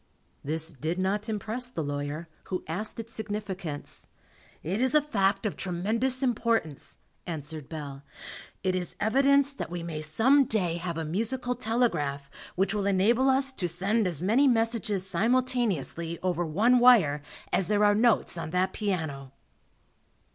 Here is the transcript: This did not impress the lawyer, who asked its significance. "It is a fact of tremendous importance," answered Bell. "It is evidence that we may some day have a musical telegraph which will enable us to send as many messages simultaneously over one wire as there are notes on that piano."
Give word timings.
This 0.43 0.71
did 0.71 0.97
not 0.97 1.29
impress 1.29 1.69
the 1.69 1.83
lawyer, 1.83 2.27
who 2.45 2.63
asked 2.67 2.99
its 2.99 3.13
significance. 3.13 4.07
"It 4.63 4.81
is 4.81 4.95
a 4.95 4.99
fact 4.99 5.45
of 5.45 5.55
tremendous 5.55 6.23
importance," 6.23 6.97
answered 7.27 7.69
Bell. 7.69 8.01
"It 8.63 8.73
is 8.73 8.95
evidence 8.99 9.53
that 9.53 9.69
we 9.69 9.83
may 9.83 10.01
some 10.01 10.45
day 10.45 10.77
have 10.77 10.97
a 10.97 11.05
musical 11.05 11.53
telegraph 11.53 12.31
which 12.55 12.73
will 12.73 12.87
enable 12.87 13.29
us 13.29 13.53
to 13.53 13.67
send 13.67 14.07
as 14.07 14.23
many 14.23 14.47
messages 14.47 15.05
simultaneously 15.07 16.17
over 16.23 16.47
one 16.47 16.79
wire 16.79 17.21
as 17.53 17.67
there 17.67 17.85
are 17.85 17.93
notes 17.93 18.39
on 18.39 18.49
that 18.49 18.73
piano." 18.73 19.33